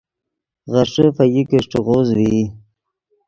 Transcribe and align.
غیݰے 0.71 1.05
فگیکے 1.15 1.57
اݰٹے 1.61 1.79
غوز 1.85 2.07
ڤئی 2.17 2.41